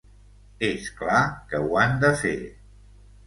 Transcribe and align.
És 0.67 0.87
clar 1.01 1.19
que 1.51 1.61
ho 1.67 1.77
han 1.83 1.95
de 2.05 2.13
fer. 2.25 2.35